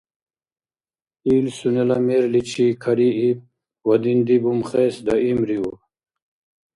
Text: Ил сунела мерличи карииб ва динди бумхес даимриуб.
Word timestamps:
Ил 1.33 1.45
сунела 1.57 1.97
мерличи 2.07 2.67
карииб 2.83 3.39
ва 3.87 3.95
динди 4.03 4.35
бумхес 4.43 4.95
даимриуб. 5.05 5.79